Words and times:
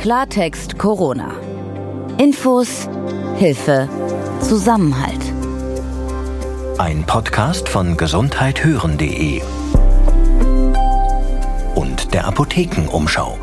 Klartext 0.00 0.78
Corona. 0.78 1.34
Infos, 2.16 2.88
Hilfe, 3.36 3.86
Zusammenhalt. 4.40 5.20
Ein 6.78 7.04
Podcast 7.04 7.68
von 7.68 7.98
gesundheithören.de 7.98 9.42
und 11.74 12.14
der 12.14 12.26
Apothekenumschau. 12.26 13.38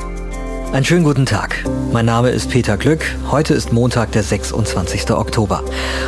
Einen 0.73 0.83
schönen 0.83 1.05
guten 1.05 1.25
Tag. 1.25 1.63
Mein 1.93 2.05
Name 2.05 2.29
ist 2.29 2.49
Peter 2.49 2.75
Glück. 2.75 2.99
Heute 3.31 3.53
ist 3.53 3.71
Montag, 3.71 4.11
der 4.11 4.21
26. 4.21 5.09
Oktober. 5.11 5.63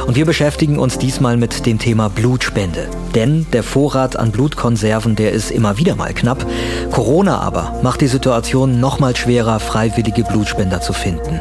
Und 0.05 0.15
wir 0.15 0.25
beschäftigen 0.25 0.77
uns 0.77 0.97
diesmal 0.97 1.37
mit 1.37 1.65
dem 1.65 1.79
Thema 1.79 2.09
Blutspende. 2.09 2.89
Denn 3.15 3.47
der 3.53 3.63
Vorrat 3.63 4.17
an 4.17 4.31
Blutkonserven, 4.31 5.15
der 5.15 5.31
ist 5.31 5.49
immer 5.49 5.77
wieder 5.77 5.95
mal 5.95 6.13
knapp. 6.13 6.45
Corona 6.91 7.39
aber 7.39 7.79
macht 7.81 8.01
die 8.01 8.07
Situation 8.07 8.81
noch 8.81 8.99
mal 8.99 9.15
schwerer, 9.15 9.61
freiwillige 9.61 10.23
Blutspender 10.23 10.81
zu 10.81 10.91
finden. 10.91 11.39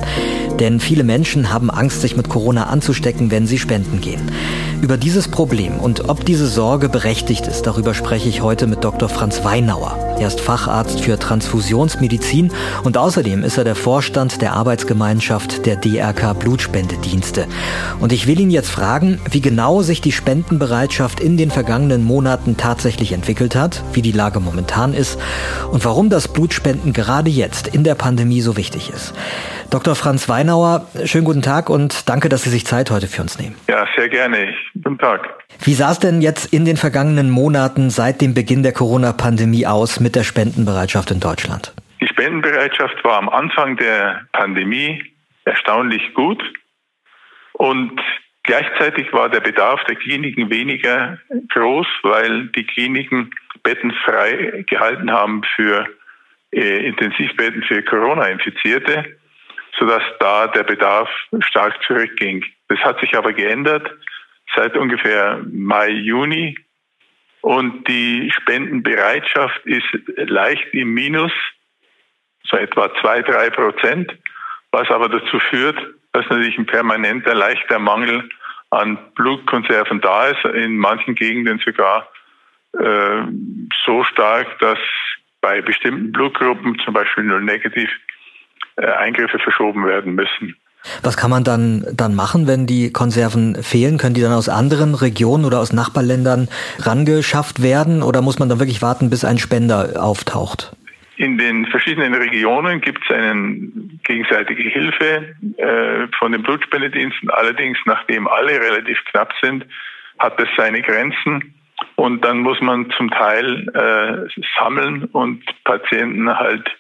Denn 0.61 0.79
viele 0.79 1.03
Menschen 1.03 1.53
haben 1.53 1.71
Angst, 1.71 2.01
sich 2.01 2.17
mit 2.17 2.29
Corona 2.29 2.69
anzustecken, 2.69 3.33
wenn 3.33 3.49
sie 3.49 3.59
spenden 3.59 4.01
gehen. 4.01 4.31
Über 4.81 4.97
dieses 4.97 5.27
Problem 5.27 5.81
und 5.81 6.09
ob 6.09 6.25
diese 6.25 6.47
Sorge 6.47 6.89
berechtigt 6.89 7.49
ist, 7.49 7.63
darüber 7.63 7.95
spreche 7.95 8.29
ich 8.29 8.43
heute 8.43 8.69
mit 8.69 8.85
Dr. 8.85 9.09
Franz 9.09 9.45
Weinauer. 9.45 10.08
Er 10.19 10.27
ist 10.27 10.41
Facharzt 10.41 11.01
für 11.01 11.17
Transfusionsmedizin 11.17 12.51
und 12.83 12.99
außerdem 12.99 13.45
ist 13.45 13.57
er 13.57 13.63
der 13.63 13.77
Vorstand 13.77 14.43
der 14.43 14.55
Arbeitsgemeinschaft 14.55 15.65
der 15.65 15.77
DRK 15.77 16.35
Blutspendedienste. 16.35 17.47
Und 18.01 18.13
ich 18.13 18.27
will 18.27 18.41
ihn 18.41 18.51
jetzt 18.51 18.69
fragen, 18.69 19.21
wie 19.31 19.41
genau 19.41 19.83
sich 19.83 20.01
die 20.01 20.11
Spendenbereitschaft 20.11 21.21
in 21.21 21.37
den 21.37 21.53
vergangenen 21.53 22.03
Monaten 22.03 22.57
tatsächlich 22.57 23.13
entwickelt 23.13 23.55
hat, 23.55 23.85
wie 23.93 24.03
die 24.03 24.11
Lage 24.11 24.41
momentan 24.41 24.93
ist 24.93 25.21
und 25.71 25.85
warum 25.85 26.11
das 26.11 26.27
Blutspenden 26.27 26.93
gerade 26.93 27.31
jetzt 27.31 27.69
in 27.69 27.85
der 27.85 27.95
Pandemie 27.95 28.41
so 28.41 28.57
wichtig 28.57 28.91
ist. 28.91 29.15
Dr. 29.71 29.95
Franz 29.95 30.29
Weinauer, 30.31 30.87
schönen 31.05 31.27
guten 31.27 31.43
Tag 31.43 31.71
und 31.71 32.09
danke, 32.09 32.29
dass 32.29 32.43
Sie 32.43 32.51
sich 32.51 32.67
Zeit 32.67 32.91
heute 32.91 33.07
für 33.07 33.23
uns 33.23 33.39
nehmen. 33.39 33.55
Ja, 33.69 33.87
sehr 33.97 34.09
gerne. 34.09 34.49
Guten 34.75 34.99
Tag. 34.99 35.21
Wie 35.61 35.75
sah 35.75 35.91
es 35.91 35.99
denn 35.99 36.23
jetzt 36.23 36.53
in 36.53 36.65
den 36.65 36.77
vergangenen 36.77 37.31
Monaten 37.31 37.91
seit 37.91 38.21
dem 38.21 38.33
Beginn 38.33 38.63
der 38.63 38.73
Corona-Pandemie 38.73 39.67
aus 39.67 40.01
mit 40.09 40.17
der 40.17 40.25
Spendenbereitschaft 40.25 41.11
in 41.11 41.21
Deutschland? 41.21 41.75
Die 42.01 42.07
Spendenbereitschaft 42.07 43.05
war 43.05 43.19
am 43.19 43.29
Anfang 43.29 43.77
der 43.77 44.27
Pandemie 44.33 45.05
erstaunlich 45.45 46.15
gut 46.15 46.43
und 47.53 48.01
gleichzeitig 48.45 49.13
war 49.13 49.29
der 49.29 49.41
Bedarf 49.41 49.85
der 49.85 49.97
Kliniken 49.97 50.49
weniger 50.49 51.19
groß, 51.51 51.87
weil 52.05 52.47
die 52.57 52.65
Kliniken 52.65 53.31
Betten 53.63 53.93
frei 54.07 54.65
gehalten 54.67 55.11
haben 55.11 55.43
für 55.55 55.87
äh, 56.53 56.87
Intensivbetten 56.87 57.63
für 57.65 57.83
Corona-Infizierte 57.83 59.05
sodass 59.79 60.03
da 60.21 60.47
der 60.49 60.65
Bedarf 60.65 61.11
stark 61.41 61.75
zurückging. 61.87 62.43
Das 62.69 62.79
hat 62.81 62.99
sich 63.01 63.15
aber 63.15 63.35
geändert 63.35 63.89
seit 64.57 64.75
ungefähr 64.75 65.41
Mai, 65.53 65.91
Juni. 65.91 66.57
Und 67.41 67.87
die 67.89 68.31
Spendenbereitschaft 68.33 69.65
ist 69.65 69.87
leicht 70.17 70.67
im 70.73 70.95
Minus, 70.95 71.33
so 72.45 72.57
etwa 72.57 72.93
zwei, 73.01 73.23
drei 73.23 73.51
Prozent, 73.51 74.13
was 74.73 74.91
aber 74.91 75.09
dazu 75.09 75.39
führt, 75.39 75.79
dass 76.13 76.29
natürlich 76.29 76.59
ein 76.59 76.67
permanenter 76.67 77.35
leichter 77.35 77.79
Mangel 77.79 78.29
an 78.71 78.99
Blutkonserven 79.15 80.01
da 80.01 80.29
ist, 80.29 80.45
in 80.45 80.77
manchen 80.77 81.15
Gegenden 81.15 81.59
sogar 81.59 82.09
äh, 82.79 83.23
so 83.85 84.05
stark, 84.05 84.59
dass 84.59 84.79
bei 85.41 85.63
bestimmten 85.63 86.13
Blutgruppen, 86.13 86.79
zum 86.85 86.95
Beispiel 86.95 87.25
Null 87.25 87.43
Negativ, 87.43 87.91
äh, 88.77 88.87
Eingriffe 88.87 89.39
verschoben 89.39 89.87
werden 89.87 90.15
müssen. 90.15 90.57
Was 91.03 91.17
kann 91.17 91.31
man 91.31 91.45
dann, 91.45 91.85
dann 91.93 92.15
machen, 92.15 92.47
wenn 92.47 92.67
die 92.67 92.93
Konserven 92.93 93.63
fehlen? 93.63 93.99
Können 93.99 94.15
die 94.15 94.21
dann 94.21 94.33
aus 94.33 94.49
anderen 94.49 94.95
Regionen 94.95 95.45
oder 95.45 95.61
aus 95.61 95.73
Nachbarländern 95.73 96.49
rangeschafft 96.81 97.63
werden 97.63 98.03
oder 98.03 98.23
muss 98.23 98.39
man 98.39 98.49
dann 98.49 98.59
wirklich 98.59 98.83
warten, 98.83 99.11
bis 99.11 99.25
ein 99.25 99.39
Spender 99.39 100.03
auftaucht? 100.03 100.73
In 101.17 101.37
den 101.37 101.67
verschiedenen 101.67 102.15
Regionen 102.15 102.81
gibt 102.81 103.03
es 103.05 103.15
eine 103.15 103.59
gegenseitige 104.05 104.63
Hilfe 104.63 105.35
äh, 105.57 106.07
von 106.17 106.31
den 106.31 106.43
Blutspendediensten. 106.43 107.29
Allerdings, 107.31 107.77
nachdem 107.87 108.29
alle 108.29 108.53
relativ 108.61 108.99
knapp 109.11 109.33
sind, 109.43 109.67
hat 110.21 110.39
das 110.39 110.49
seine 110.57 110.81
Grenzen. 110.81 111.55
Und 111.97 112.25
dann 112.25 112.39
muss 112.39 112.61
man 112.61 112.89
zum 112.97 113.11
Teil 113.11 113.69
äh, 113.75 114.41
sammeln 114.59 115.05
und 115.07 115.43
Patienten 115.65 116.29
halt 116.29 116.71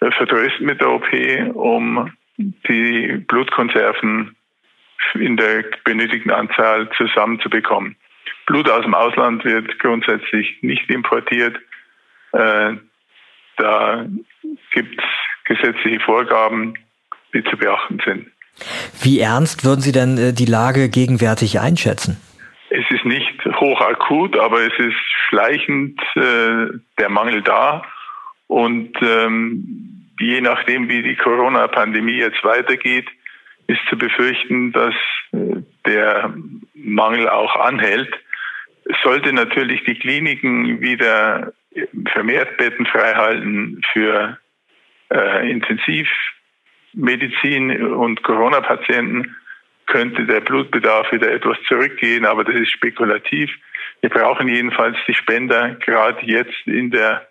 vertrösten 0.00 0.66
mit 0.66 0.80
der 0.80 0.90
OP, 0.90 1.06
um 1.54 2.10
die 2.38 3.24
Blutkonserven 3.26 4.36
in 5.14 5.36
der 5.36 5.64
benötigten 5.84 6.30
Anzahl 6.30 6.88
zusammenzubekommen. 6.96 7.96
Blut 8.46 8.70
aus 8.70 8.82
dem 8.82 8.94
Ausland 8.94 9.44
wird 9.44 9.78
grundsätzlich 9.78 10.58
nicht 10.62 10.88
importiert. 10.90 11.56
Äh, 12.32 12.74
da 13.56 14.06
gibt 14.72 14.98
es 14.98 15.04
gesetzliche 15.44 16.00
Vorgaben, 16.00 16.74
die 17.34 17.42
zu 17.44 17.56
beachten 17.56 18.00
sind. 18.04 18.26
Wie 19.02 19.20
ernst 19.20 19.64
würden 19.64 19.80
Sie 19.80 19.92
denn 19.92 20.18
äh, 20.18 20.32
die 20.32 20.46
Lage 20.46 20.88
gegenwärtig 20.88 21.60
einschätzen? 21.60 22.16
Es 22.70 22.84
ist 22.90 23.04
nicht 23.04 23.44
hochakut, 23.46 24.38
aber 24.38 24.60
es 24.60 24.72
ist 24.78 24.96
schleichend 25.28 26.00
äh, 26.16 26.66
der 26.98 27.08
Mangel 27.08 27.42
da. 27.42 27.82
Und 28.46 28.92
ähm, 29.02 29.97
je 30.18 30.40
nachdem, 30.40 30.88
wie 30.88 31.02
die 31.02 31.16
Corona-Pandemie 31.16 32.18
jetzt 32.18 32.42
weitergeht, 32.44 33.08
ist 33.66 33.80
zu 33.88 33.98
befürchten, 33.98 34.70
dass 34.72 34.94
äh, 35.32 35.62
der 35.86 36.32
Mangel 36.74 37.28
auch 37.28 37.56
anhält. 37.56 38.14
Sollte 39.02 39.32
natürlich 39.32 39.82
die 39.84 39.98
Kliniken 39.98 40.80
wieder 40.80 41.52
vermehrt 42.12 42.56
Betten 42.56 42.86
freihalten 42.86 43.82
für 43.92 44.38
äh, 45.12 45.50
Intensivmedizin 45.50 47.92
und 47.92 48.22
Corona-Patienten, 48.22 49.36
könnte 49.86 50.24
der 50.26 50.40
Blutbedarf 50.40 51.12
wieder 51.12 51.30
etwas 51.30 51.58
zurückgehen, 51.66 52.24
aber 52.26 52.44
das 52.44 52.56
ist 52.56 52.72
spekulativ. 52.72 53.50
Wir 54.00 54.10
brauchen 54.10 54.48
jedenfalls 54.48 54.96
die 55.06 55.14
Spender 55.14 55.76
gerade 55.76 56.24
jetzt 56.24 56.66
in 56.66 56.90
der 56.90 57.27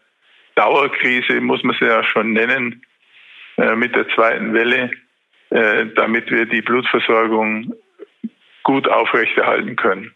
Dauerkrise, 0.57 1.39
muss 1.39 1.63
man 1.63 1.75
sie 1.79 1.85
ja 1.85 2.03
schon 2.03 2.33
nennen, 2.33 2.81
äh, 3.57 3.75
mit 3.75 3.95
der 3.95 4.07
zweiten 4.09 4.53
Welle, 4.53 4.91
äh, 5.51 5.85
damit 5.95 6.29
wir 6.31 6.45
die 6.45 6.61
Blutversorgung 6.61 7.73
gut 8.63 8.87
aufrechterhalten 8.89 9.75
können. 9.75 10.11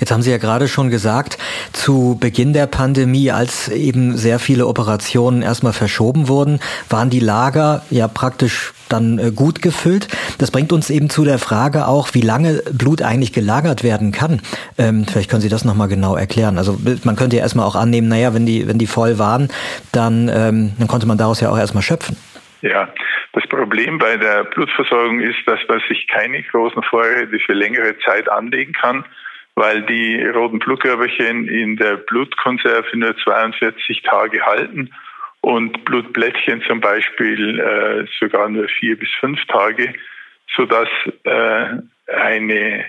Jetzt 0.00 0.10
haben 0.10 0.20
Sie 0.20 0.30
ja 0.30 0.36
gerade 0.36 0.68
schon 0.68 0.90
gesagt, 0.90 1.38
zu 1.72 2.18
Beginn 2.20 2.52
der 2.52 2.66
Pandemie, 2.66 3.30
als 3.30 3.68
eben 3.68 4.16
sehr 4.16 4.38
viele 4.38 4.66
Operationen 4.66 5.40
erstmal 5.40 5.72
verschoben 5.72 6.28
wurden, 6.28 6.60
waren 6.90 7.08
die 7.08 7.20
Lager 7.20 7.82
ja 7.88 8.06
praktisch 8.06 8.74
dann 8.92 9.18
äh, 9.18 9.30
gut 9.34 9.62
gefüllt. 9.62 10.08
Das 10.38 10.50
bringt 10.50 10.72
uns 10.72 10.90
eben 10.90 11.10
zu 11.10 11.24
der 11.24 11.38
Frage 11.38 11.86
auch, 11.86 12.10
wie 12.12 12.20
lange 12.20 12.62
Blut 12.72 13.02
eigentlich 13.02 13.32
gelagert 13.32 13.82
werden 13.82 14.12
kann. 14.12 14.40
Ähm, 14.78 15.04
vielleicht 15.10 15.30
können 15.30 15.42
Sie 15.42 15.48
das 15.48 15.64
nochmal 15.64 15.88
genau 15.88 16.16
erklären. 16.16 16.58
Also 16.58 16.78
man 17.04 17.16
könnte 17.16 17.36
ja 17.36 17.42
erstmal 17.42 17.66
auch 17.66 17.76
annehmen, 17.76 18.08
naja, 18.08 18.34
wenn 18.34 18.46
die, 18.46 18.68
wenn 18.68 18.78
die 18.78 18.86
voll 18.86 19.18
waren, 19.18 19.48
dann, 19.92 20.28
ähm, 20.28 20.72
dann 20.78 20.88
konnte 20.88 21.06
man 21.06 21.18
daraus 21.18 21.40
ja 21.40 21.50
auch 21.50 21.58
erstmal 21.58 21.82
schöpfen. 21.82 22.16
Ja, 22.60 22.88
das 23.32 23.46
Problem 23.48 23.98
bei 23.98 24.16
der 24.16 24.44
Blutversorgung 24.44 25.20
ist, 25.20 25.38
dass 25.46 25.58
man 25.68 25.80
sich 25.88 26.06
keine 26.06 26.42
großen 26.42 26.82
Vorräte 26.82 27.38
für 27.38 27.54
längere 27.54 27.96
Zeit 28.04 28.28
anlegen 28.30 28.72
kann 28.72 29.04
weil 29.54 29.82
die 29.82 30.24
roten 30.24 30.58
Blutkörperchen 30.58 31.46
in 31.46 31.76
der 31.76 31.96
Blutkonserve 31.96 32.96
nur 32.96 33.16
42 33.16 34.02
Tage 34.02 34.40
halten 34.42 34.90
und 35.42 35.84
Blutblättchen 35.84 36.62
zum 36.66 36.80
Beispiel 36.80 37.60
äh, 37.60 38.06
sogar 38.18 38.48
nur 38.48 38.66
vier 38.68 38.98
bis 38.98 39.10
fünf 39.20 39.38
Tage, 39.46 39.94
sodass 40.56 40.88
äh, 41.24 41.66
eine 42.06 42.86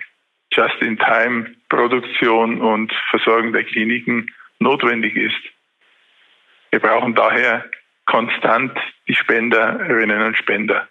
Just-in-Time-Produktion 0.51 2.61
und 2.61 2.93
Versorgung 3.09 3.53
der 3.53 3.63
Kliniken 3.63 4.27
notwendig 4.59 5.15
ist. 5.15 5.41
Wir 6.71 6.79
brauchen 6.79 7.15
daher 7.15 7.65
konstant 8.05 8.77
die 9.07 9.15
Spenderinnen 9.15 10.21
und 10.21 10.37
Spender. 10.37 10.87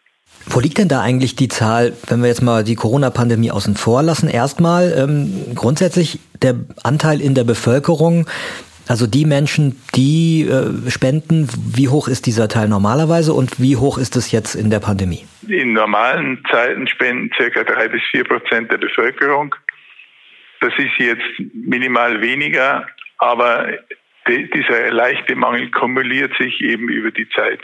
Wo 0.47 0.61
liegt 0.61 0.79
denn 0.79 0.89
da 0.89 1.01
eigentlich 1.01 1.37
die 1.37 1.49
Zahl, 1.49 1.93
wenn 2.09 2.21
wir 2.21 2.29
jetzt 2.29 2.43
mal 2.43 2.65
die 2.65 2.75
Corona-Pandemie 2.75 3.51
außen 3.51 3.77
vor 3.77 4.03
lassen? 4.03 4.29
Erstmal 4.29 4.93
ähm, 4.97 5.55
grundsätzlich 5.55 6.19
der 6.41 6.57
Anteil 6.83 7.21
in 7.21 7.35
der 7.35 7.45
Bevölkerung, 7.45 8.27
also 8.89 9.07
die 9.07 9.25
Menschen, 9.25 9.81
die 9.95 10.43
äh, 10.43 10.91
spenden, 10.91 11.49
wie 11.75 11.89
hoch 11.89 12.09
ist 12.09 12.27
dieser 12.27 12.49
Teil 12.49 12.69
normalerweise 12.69 13.33
und 13.33 13.61
wie 13.61 13.77
hoch 13.77 13.99
ist 13.99 14.17
es 14.17 14.33
jetzt 14.33 14.55
in 14.55 14.71
der 14.71 14.81
Pandemie? 14.81 15.25
In 15.49 15.73
normalen 15.73 16.43
Zeiten 16.51 16.87
spenden 16.89 17.31
circa 17.37 17.65
drei 17.65 17.89
bis 17.89 18.03
vier 18.11 18.25
Prozent 18.25 18.71
der 18.71 18.79
Bevölkerung. 18.79 19.55
Das 20.61 20.73
ist 20.79 20.99
jetzt 20.99 21.55
minimal 21.55 22.21
weniger, 22.21 22.87
aber 23.19 23.67
dieser 24.29 24.93
leichte 24.93 25.35
Mangel 25.35 25.71
kumuliert 25.71 26.33
sich 26.39 26.61
eben 26.61 26.89
über 26.89 27.11
die 27.11 27.29
Zeit. 27.31 27.61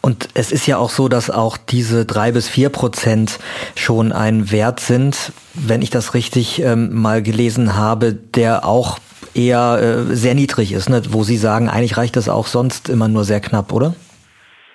Und 0.00 0.28
es 0.34 0.50
ist 0.50 0.66
ja 0.66 0.76
auch 0.76 0.90
so, 0.90 1.08
dass 1.08 1.30
auch 1.30 1.56
diese 1.56 2.04
drei 2.04 2.32
bis 2.32 2.48
vier 2.48 2.68
Prozent 2.68 3.38
schon 3.76 4.12
ein 4.12 4.50
Wert 4.50 4.80
sind, 4.80 5.32
wenn 5.54 5.82
ich 5.82 5.90
das 5.90 6.14
richtig 6.14 6.60
ähm, 6.60 7.00
mal 7.00 7.22
gelesen 7.22 7.76
habe, 7.76 8.12
der 8.12 8.64
auch 8.64 8.98
eher 9.34 9.78
äh, 9.80 10.14
sehr 10.14 10.34
niedrig 10.34 10.72
ist, 10.72 10.88
ne? 10.88 11.02
wo 11.10 11.22
Sie 11.22 11.36
sagen, 11.36 11.68
eigentlich 11.68 11.96
reicht 11.96 12.16
das 12.16 12.28
auch 12.28 12.46
sonst 12.46 12.88
immer 12.88 13.08
nur 13.08 13.24
sehr 13.24 13.40
knapp, 13.40 13.72
oder? 13.72 13.94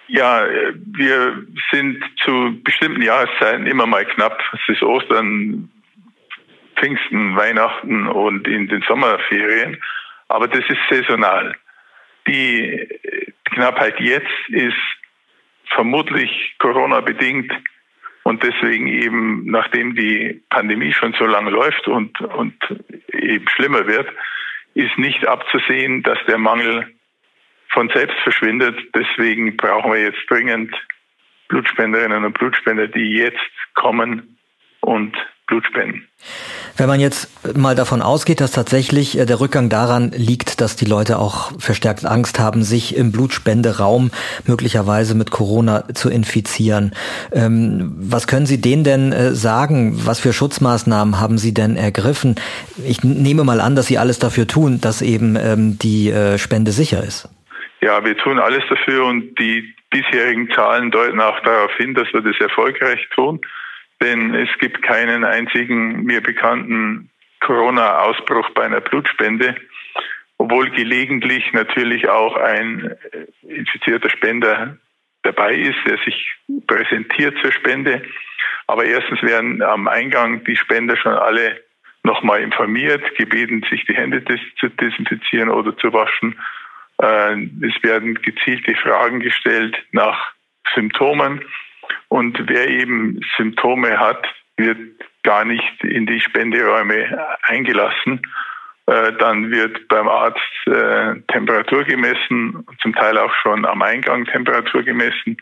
Ja, 0.07 0.43
wir 0.97 1.43
sind 1.71 2.03
zu 2.25 2.59
bestimmten 2.63 3.01
Jahreszeiten 3.01 3.67
immer 3.67 3.85
mal 3.85 4.05
knapp. 4.05 4.41
Es 4.53 4.75
ist 4.75 4.81
Ostern, 4.81 5.69
Pfingsten, 6.77 7.35
Weihnachten 7.35 8.07
und 8.07 8.47
in 8.47 8.67
den 8.67 8.83
Sommerferien. 8.87 9.77
Aber 10.27 10.47
das 10.47 10.63
ist 10.67 10.79
saisonal. 10.89 11.55
Die 12.27 12.87
Knappheit 13.45 13.99
jetzt 13.99 14.27
ist 14.49 14.73
vermutlich 15.75 16.55
Corona 16.57 17.01
bedingt 17.01 17.51
und 18.23 18.43
deswegen 18.43 18.87
eben, 18.87 19.45
nachdem 19.45 19.95
die 19.95 20.41
Pandemie 20.49 20.93
schon 20.93 21.13
so 21.17 21.25
lange 21.25 21.51
läuft 21.51 21.87
und, 21.87 22.19
und 22.21 22.55
eben 23.13 23.47
schlimmer 23.49 23.87
wird, 23.87 24.07
ist 24.79 24.97
nicht 24.97 25.27
abzusehen, 25.27 26.03
dass 26.03 26.17
der 26.27 26.37
Mangel 26.37 26.87
von 27.69 27.89
selbst 27.89 28.17
verschwindet. 28.19 28.79
Deswegen 28.95 29.57
brauchen 29.57 29.91
wir 29.91 30.01
jetzt 30.01 30.19
dringend 30.29 30.73
Blutspenderinnen 31.49 32.23
und 32.23 32.37
Blutspender, 32.37 32.87
die 32.87 33.17
jetzt 33.17 33.39
kommen 33.75 34.37
und 34.81 35.15
Blut 35.49 35.65
spenden. 35.65 36.07
Wenn 36.77 36.87
man 36.87 36.99
jetzt 36.99 37.57
mal 37.57 37.75
davon 37.75 38.01
ausgeht, 38.01 38.39
dass 38.39 38.51
tatsächlich 38.51 39.17
äh, 39.17 39.25
der 39.25 39.39
Rückgang 39.39 39.69
daran 39.69 40.11
liegt, 40.15 40.61
dass 40.61 40.75
die 40.75 40.85
Leute 40.85 41.17
auch 41.17 41.51
verstärkt 41.59 42.05
Angst 42.05 42.39
haben, 42.39 42.63
sich 42.63 42.95
im 42.95 43.11
Blutspenderaum 43.11 44.11
möglicherweise 44.47 45.15
mit 45.15 45.31
Corona 45.31 45.83
zu 45.93 46.09
infizieren. 46.09 46.93
Ähm, 47.33 47.95
was 47.97 48.27
können 48.27 48.45
Sie 48.45 48.61
denen 48.61 48.83
denn 48.83 49.11
äh, 49.11 49.31
sagen? 49.33 49.99
Was 50.05 50.19
für 50.19 50.31
Schutzmaßnahmen 50.31 51.19
haben 51.19 51.37
Sie 51.37 51.53
denn 51.53 51.75
ergriffen? 51.75 52.35
Ich 52.85 53.03
nehme 53.03 53.43
mal 53.43 53.59
an, 53.59 53.75
dass 53.75 53.87
Sie 53.87 53.97
alles 53.97 54.19
dafür 54.19 54.47
tun, 54.47 54.79
dass 54.79 55.01
eben 55.01 55.35
ähm, 55.35 55.79
die 55.79 56.11
äh, 56.11 56.37
Spende 56.37 56.71
sicher 56.71 57.03
ist. 57.03 57.27
Ja, 57.81 58.03
wir 58.05 58.15
tun 58.17 58.39
alles 58.39 58.63
dafür 58.69 59.05
und 59.05 59.39
die 59.39 59.73
bisherigen 59.89 60.49
Zahlen 60.51 60.91
deuten 60.91 61.19
auch 61.19 61.39
darauf 61.41 61.71
hin, 61.77 61.95
dass 61.95 62.07
wir 62.13 62.21
das 62.21 62.39
erfolgreich 62.39 62.99
tun 63.15 63.41
denn 64.01 64.33
es 64.33 64.49
gibt 64.59 64.81
keinen 64.81 65.23
einzigen 65.23 66.03
mir 66.03 66.21
bekannten 66.21 67.09
Corona-Ausbruch 67.41 68.49
bei 68.51 68.63
einer 68.63 68.81
Blutspende, 68.81 69.55
obwohl 70.37 70.69
gelegentlich 70.71 71.51
natürlich 71.53 72.07
auch 72.09 72.35
ein 72.35 72.95
äh, 73.11 73.53
infizierter 73.53 74.09
Spender 74.09 74.77
dabei 75.23 75.53
ist, 75.55 75.77
der 75.85 75.97
sich 75.97 76.31
präsentiert 76.67 77.37
zur 77.41 77.51
Spende. 77.51 78.01
Aber 78.67 78.85
erstens 78.85 79.21
werden 79.21 79.61
am 79.61 79.87
Eingang 79.87 80.43
die 80.43 80.55
Spender 80.55 80.95
schon 80.95 81.13
alle 81.13 81.61
nochmal 82.03 82.41
informiert, 82.41 83.03
gebeten, 83.15 83.65
sich 83.69 83.85
die 83.85 83.95
Hände 83.95 84.23
zu 84.59 84.69
desinfizieren 84.69 85.49
oder 85.49 85.75
zu 85.77 85.91
waschen. 85.91 86.39
Äh, 87.01 87.47
es 87.65 87.83
werden 87.83 88.15
gezielte 88.21 88.75
Fragen 88.75 89.19
gestellt 89.19 89.77
nach 89.91 90.33
Symptomen. 90.73 91.43
Und 92.09 92.37
wer 92.47 92.67
eben 92.67 93.21
Symptome 93.37 93.97
hat, 93.99 94.27
wird 94.57 94.79
gar 95.23 95.45
nicht 95.45 95.83
in 95.83 96.05
die 96.05 96.19
Spenderäume 96.19 97.27
eingelassen. 97.43 98.21
Äh, 98.87 99.13
dann 99.13 99.49
wird 99.51 99.87
beim 99.87 100.07
Arzt 100.07 100.41
äh, 100.65 101.21
Temperatur 101.31 101.83
gemessen, 101.83 102.65
zum 102.81 102.93
Teil 102.93 103.17
auch 103.17 103.33
schon 103.35 103.65
am 103.65 103.83
Eingang 103.83 104.25
Temperatur 104.25 104.83
gemessen. 104.83 105.37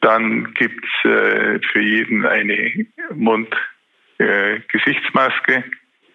Dann 0.00 0.54
gibt's 0.54 0.88
äh, 1.04 1.58
für 1.72 1.80
jeden 1.80 2.24
eine 2.24 2.86
Mund-Gesichtsmaske, 3.14 5.64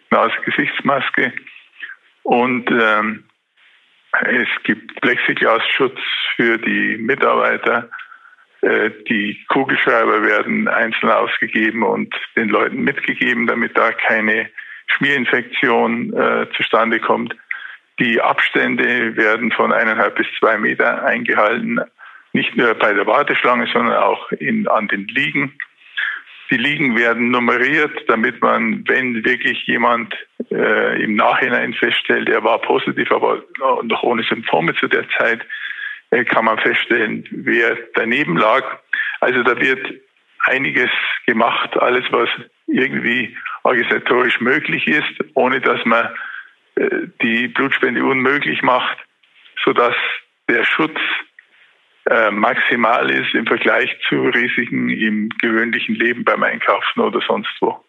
Nase-Gesichtsmaske. 0.10 1.34
Und 2.24 2.72
ähm, 2.72 3.26
es 4.22 4.48
gibt 4.64 5.02
Plexiglasschutz 5.02 6.00
für 6.38 6.58
die 6.58 6.98
Mitarbeiter 6.98 7.90
die 9.10 9.44
Kugelschreiber 9.50 10.24
werden 10.24 10.68
einzeln 10.68 11.12
ausgegeben 11.12 11.84
und 11.84 12.14
den 12.36 12.50
Leuten 12.50 12.84
mitgegeben, 12.84 13.48
damit 13.48 13.78
da 13.78 13.92
keine 13.92 14.50
Schmierinfektion 14.88 16.14
äh, 16.14 16.48
zustande 16.56 17.00
kommt. 17.00 17.36
Die 18.00 18.22
Abstände 18.22 19.16
werden 19.18 19.52
von 19.52 19.72
eineinhalb 19.72 20.16
bis 20.16 20.28
zwei 20.40 20.58
Meter 20.58 21.04
eingehalten, 21.04 21.80
nicht 22.32 22.56
nur 22.56 22.74
bei 22.74 22.94
der 22.94 23.06
Warteschlange, 23.06 23.68
sondern 23.72 23.98
auch 23.98 24.32
in, 24.32 24.68
an 24.68 24.88
den 24.88 25.08
Liegen. 25.08 25.54
Die 26.50 26.58
Liegen 26.58 26.98
werden 26.98 27.30
nummeriert, 27.30 28.04
damit 28.08 28.42
man, 28.42 28.84
wenn 28.88 29.24
wirklich 29.24 29.66
jemand 29.68 30.16
äh, 30.52 31.04
im 31.04 31.16
Nachhinein 31.16 31.74
feststellt, 31.74 32.30
er 32.30 32.44
war 32.44 32.60
positiv, 32.60 33.12
aber 33.12 33.44
noch 33.84 34.04
ohne 34.04 34.24
Symptome 34.24 34.74
zu 34.76 34.88
der 34.88 35.08
Zeit, 35.18 35.42
äh, 35.42 35.46
kann 36.26 36.46
man 36.46 36.60
feststellen, 36.60 37.28
wer 37.32 37.78
daneben 37.96 38.38
lag. 38.38 38.80
Also 39.20 39.44
da 39.44 39.60
wird 39.60 39.94
einiges 40.46 40.90
gemacht, 41.26 41.76
alles 41.78 42.04
was 42.12 42.30
irgendwie 42.68 43.36
organisatorisch 43.64 44.40
möglich 44.42 44.88
ist, 44.88 45.14
ohne 45.34 45.62
dass 45.62 45.84
man 45.86 46.10
äh, 46.76 47.08
die 47.22 47.48
Blutspende 47.48 48.04
unmöglich 48.04 48.62
macht, 48.62 48.98
sodass 49.64 49.96
der 50.50 50.64
Schutz 50.66 51.00
äh, 52.10 52.32
maximal 52.32 53.10
ist 53.10 53.34
im 53.34 53.48
Vergleich 53.48 53.96
zu 54.10 54.24
Risiken 54.24 54.90
im 54.90 55.30
gewöhnlichen 55.40 55.96
Leben 55.96 56.26
beim 56.26 56.44
Einkaufen 56.44 57.00
oder 57.00 57.22
sonst 57.22 57.52
wo. 57.62 57.84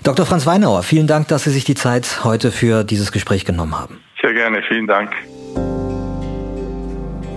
Dr. 0.03 0.25
Franz 0.25 0.47
Weinauer, 0.47 0.81
vielen 0.81 1.07
Dank, 1.07 1.27
dass 1.27 1.43
Sie 1.43 1.51
sich 1.51 1.63
die 1.63 1.75
Zeit 1.75 2.23
heute 2.23 2.51
für 2.51 2.83
dieses 2.83 3.11
Gespräch 3.11 3.45
genommen 3.45 3.79
haben. 3.79 3.99
Sehr 4.21 4.33
gerne, 4.33 4.63
vielen 4.67 4.87
Dank. 4.87 5.11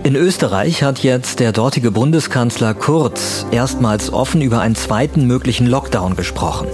In 0.05 0.17
Österreich 0.17 0.83
hat 0.83 0.99
jetzt 0.99 1.39
der 1.39 1.53
dortige 1.53 1.89
Bundeskanzler 1.89 2.73
Kurz 2.73 3.45
erstmals 3.51 4.11
offen 4.11 4.41
über 4.41 4.59
einen 4.59 4.75
zweiten 4.75 5.27
möglichen 5.27 5.65
Lockdown 5.65 6.17
gesprochen. 6.17 6.67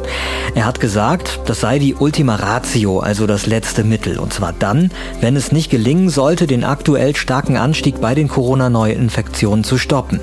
Er 0.55 0.65
hat 0.65 0.79
gesagt, 0.79 1.39
das 1.45 1.59
sei 1.59 1.77
die 1.77 1.93
Ultima 1.93 2.37
Ratio, 2.37 3.01
also 3.01 3.27
das 3.27 3.45
letzte 3.45 3.83
Mittel. 3.83 4.17
Und 4.17 4.33
zwar 4.33 4.51
dann, 4.51 4.89
wenn 5.21 5.35
es 5.35 5.51
nicht 5.51 5.69
gelingen 5.69 6.09
sollte, 6.09 6.47
den 6.47 6.63
aktuell 6.63 7.15
starken 7.15 7.55
Anstieg 7.55 8.01
bei 8.01 8.15
den 8.15 8.29
Corona-Neuinfektionen 8.29 9.63
zu 9.63 9.77
stoppen. 9.77 10.19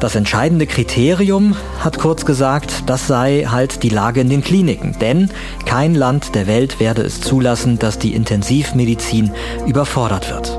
Das 0.00 0.16
entscheidende 0.16 0.66
Kriterium, 0.66 1.54
hat 1.78 2.00
Kurz 2.00 2.26
gesagt, 2.26 2.82
das 2.86 3.06
sei 3.06 3.46
halt 3.48 3.84
die 3.84 3.88
Lage 3.88 4.20
in 4.20 4.28
den 4.28 4.42
Kliniken. 4.42 4.96
Denn 5.00 5.30
kein 5.64 5.94
Land 5.94 6.34
der 6.34 6.48
Welt 6.48 6.80
werde 6.80 7.02
es 7.02 7.20
zulassen, 7.20 7.78
dass 7.78 8.00
die 8.00 8.14
Intensivmedizin 8.14 9.30
überfordert 9.64 10.28
wird. 10.28 10.58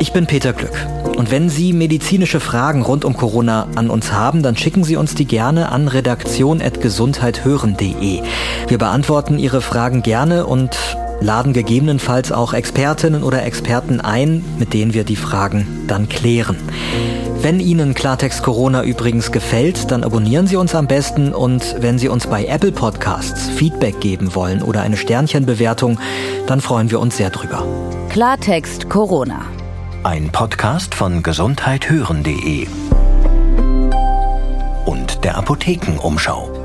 Ich 0.00 0.12
bin 0.12 0.26
Peter 0.26 0.52
Glück. 0.52 0.86
Und 1.16 1.32
wenn 1.32 1.48
Sie 1.48 1.72
medizinische 1.72 2.38
Fragen 2.38 2.82
rund 2.82 3.04
um 3.04 3.16
Corona 3.16 3.66
an 3.74 3.90
uns 3.90 4.12
haben, 4.12 4.44
dann 4.44 4.56
schicken 4.56 4.84
Sie 4.84 4.94
uns 4.96 5.16
die 5.16 5.24
gerne 5.24 5.72
an 5.72 5.88
redaktion.gesundheithören.de. 5.88 8.22
Wir 8.68 8.78
beantworten 8.78 9.40
Ihre 9.40 9.60
Fragen 9.60 10.02
gerne 10.02 10.46
und 10.46 10.78
laden 11.20 11.52
gegebenenfalls 11.52 12.30
auch 12.30 12.54
Expertinnen 12.54 13.24
oder 13.24 13.44
Experten 13.44 14.00
ein, 14.00 14.44
mit 14.60 14.72
denen 14.72 14.94
wir 14.94 15.02
die 15.02 15.16
Fragen 15.16 15.66
dann 15.88 16.08
klären. 16.08 16.58
Wenn 17.42 17.58
Ihnen 17.58 17.94
Klartext 17.94 18.44
Corona 18.44 18.84
übrigens 18.84 19.32
gefällt, 19.32 19.90
dann 19.90 20.04
abonnieren 20.04 20.46
Sie 20.46 20.54
uns 20.54 20.76
am 20.76 20.86
besten 20.86 21.34
und 21.34 21.74
wenn 21.80 21.98
Sie 21.98 22.08
uns 22.08 22.28
bei 22.28 22.46
Apple 22.46 22.70
Podcasts 22.70 23.48
Feedback 23.48 24.00
geben 24.00 24.36
wollen 24.36 24.62
oder 24.62 24.82
eine 24.82 24.96
Sternchenbewertung, 24.96 25.98
dann 26.46 26.60
freuen 26.60 26.92
wir 26.92 27.00
uns 27.00 27.16
sehr 27.16 27.30
drüber. 27.30 27.66
Klartext 28.10 28.88
Corona. 28.88 29.44
Ein 30.04 30.30
Podcast 30.30 30.94
von 30.94 31.24
gesundheithören.de 31.24 32.68
und 34.86 35.24
der 35.24 35.36
Apothekenumschau. 35.36 36.57